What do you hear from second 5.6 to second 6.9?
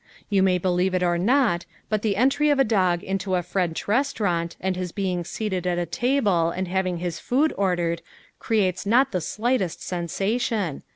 at a table and